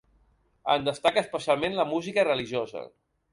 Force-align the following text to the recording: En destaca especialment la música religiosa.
En 0.75 0.87
destaca 0.87 1.23
especialment 1.25 1.77
la 1.81 1.87
música 1.91 2.25
religiosa. 2.29 2.85